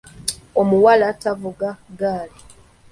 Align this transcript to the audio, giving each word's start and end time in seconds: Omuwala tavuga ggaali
Omuwala 0.61 1.07
tavuga 1.21 1.69
ggaali 1.97 2.39